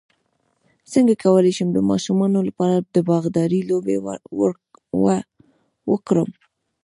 [0.91, 3.97] څنګه کولی شم د ماشومانو لپاره د باغدارۍ لوبې
[5.91, 6.29] وکړم